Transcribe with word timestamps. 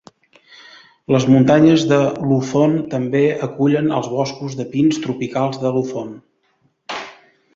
Les 1.15 1.25
muntanyes 1.33 1.83
de 1.91 1.99
Luzon 2.29 2.73
també 2.95 3.21
acullen 3.49 3.93
els 3.99 4.09
boscos 4.15 4.57
de 4.61 4.67
pins 4.73 5.01
tropicals 5.05 5.63
de 5.65 5.75
Luzon. 5.77 6.13